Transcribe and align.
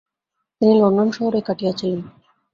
তিনি 0.61 0.73
লন্ডন 0.81 1.07
শহরেই 1.11 1.43
কাটিয়েছিলেন। 1.47 2.01